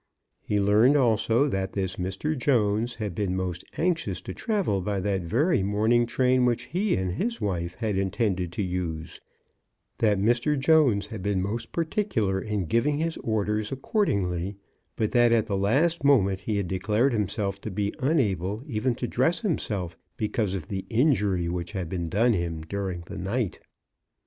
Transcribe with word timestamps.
He 0.41 0.59
learned 0.59 0.97
also 0.97 1.47
that 1.47 1.73
this 1.73 1.97
Mr. 1.97 2.35
Jones 2.35 2.95
had 2.95 3.13
been 3.13 3.35
most 3.35 3.63
anxious 3.77 4.19
to 4.23 4.33
travel 4.33 4.81
by 4.81 4.99
that 4.99 5.21
very 5.21 5.61
morning 5.61 6.07
train 6.07 6.43
which 6.43 6.63
he 6.65 6.95
and 6.95 7.11
his 7.21 7.39
wife 7.39 7.75
had 7.75 7.95
intended 7.95 8.51
to 8.53 8.63
use; 8.63 9.21
that 9.99 10.17
Mr. 10.17 10.57
Jones 10.57 11.05
had 11.05 11.21
been 11.21 11.39
most 11.39 11.71
particular 11.71 12.41
in 12.41 12.65
giving 12.65 12.97
his 12.97 13.15
orders 13.17 13.71
accordingly; 13.71 14.55
but 14.95 15.11
that 15.11 15.31
at 15.31 15.45
the 15.45 15.55
last 15.55 16.03
moment 16.03 16.39
he 16.39 16.57
had 16.57 16.67
declared 16.67 17.13
himself 17.13 17.61
to 17.61 17.69
be 17.69 17.93
unable 17.99 18.63
even 18.65 18.95
to 18.95 19.07
dress 19.07 19.41
himself, 19.41 19.95
because 20.17 20.55
of 20.55 20.67
the 20.67 20.83
injury 20.89 21.47
which 21.47 21.73
had 21.73 21.87
been 21.89 22.09
done 22.09 22.33
him 22.33 22.61
during 22.61 23.01
the 23.01 23.19
night. 23.19 23.59